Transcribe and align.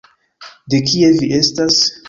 De 0.73 0.79
kie 0.87 1.13
vi 1.21 1.31
estas? 1.43 1.81